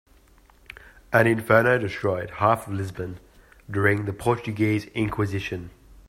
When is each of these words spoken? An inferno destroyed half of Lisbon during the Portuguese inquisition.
An 1.13 1.27
inferno 1.27 1.77
destroyed 1.77 2.31
half 2.39 2.65
of 2.65 2.73
Lisbon 2.73 3.19
during 3.69 4.05
the 4.05 4.13
Portuguese 4.13 4.85
inquisition. 4.95 5.69